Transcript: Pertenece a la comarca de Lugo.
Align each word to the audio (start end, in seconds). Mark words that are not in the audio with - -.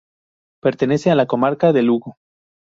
Pertenece 0.63 1.11
a 1.11 1.15
la 1.15 1.27
comarca 1.27 1.71
de 1.73 1.83
Lugo. 1.83 2.17